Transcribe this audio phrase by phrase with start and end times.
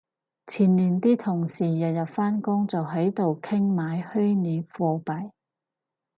[0.47, 5.29] 前年啲同事日日返工就喺度傾買虛擬貨幣